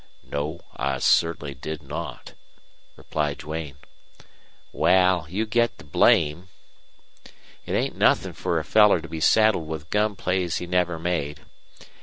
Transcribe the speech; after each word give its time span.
"No, 0.23 0.61
I 0.75 0.97
certainly 0.97 1.53
did 1.53 1.83
not," 1.83 2.33
replied 2.95 3.37
Duane. 3.37 3.77
"Wal, 4.73 5.29
you 5.29 5.45
get 5.45 5.77
the 5.77 5.83
blame. 5.83 6.49
It 7.67 7.73
ain't 7.73 7.95
nothin' 7.97 8.33
for 8.33 8.57
a 8.57 8.63
feller 8.65 8.99
to 8.99 9.07
be 9.07 9.19
saddled 9.19 9.67
with 9.67 9.91
gun 9.91 10.15
plays 10.15 10.57
he 10.57 10.65
never 10.65 10.97
made. 10.97 11.41